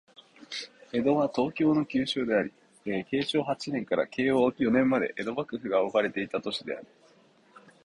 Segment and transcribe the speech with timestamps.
[0.91, 2.51] 江戸は、東京の旧称であり、
[2.83, 6.87] 慶長八年から慶応四年まで江戸幕府が置かれていた都市である